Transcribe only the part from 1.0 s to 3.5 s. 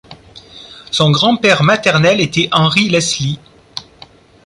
grand-père maternel était Henry Leslie.